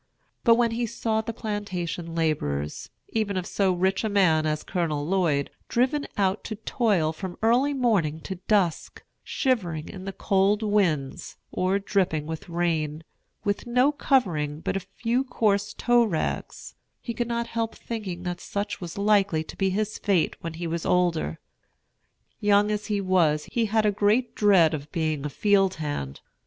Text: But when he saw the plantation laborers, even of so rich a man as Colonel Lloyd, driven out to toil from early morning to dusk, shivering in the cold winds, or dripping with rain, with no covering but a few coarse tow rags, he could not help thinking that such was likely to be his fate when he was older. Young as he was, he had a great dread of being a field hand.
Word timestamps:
But 0.43 0.55
when 0.55 0.71
he 0.71 0.87
saw 0.87 1.21
the 1.21 1.31
plantation 1.31 2.15
laborers, 2.15 2.89
even 3.09 3.37
of 3.37 3.45
so 3.45 3.71
rich 3.71 4.03
a 4.03 4.09
man 4.09 4.47
as 4.47 4.63
Colonel 4.63 5.05
Lloyd, 5.05 5.51
driven 5.69 6.07
out 6.17 6.43
to 6.45 6.55
toil 6.55 7.13
from 7.13 7.37
early 7.43 7.75
morning 7.75 8.19
to 8.21 8.37
dusk, 8.47 9.03
shivering 9.23 9.87
in 9.87 10.05
the 10.05 10.11
cold 10.11 10.63
winds, 10.63 11.37
or 11.51 11.77
dripping 11.77 12.25
with 12.25 12.49
rain, 12.49 13.03
with 13.43 13.67
no 13.67 13.91
covering 13.91 14.59
but 14.61 14.75
a 14.75 14.79
few 14.79 15.23
coarse 15.23 15.71
tow 15.71 16.03
rags, 16.03 16.73
he 16.99 17.13
could 17.13 17.27
not 17.27 17.45
help 17.45 17.75
thinking 17.75 18.23
that 18.23 18.41
such 18.41 18.81
was 18.81 18.97
likely 18.97 19.43
to 19.43 19.55
be 19.55 19.69
his 19.69 19.99
fate 19.99 20.35
when 20.41 20.55
he 20.55 20.65
was 20.65 20.83
older. 20.83 21.37
Young 22.39 22.71
as 22.71 22.87
he 22.87 22.99
was, 22.99 23.45
he 23.51 23.65
had 23.65 23.85
a 23.85 23.91
great 23.91 24.33
dread 24.33 24.73
of 24.73 24.91
being 24.91 25.23
a 25.27 25.29
field 25.29 25.75
hand. 25.75 26.21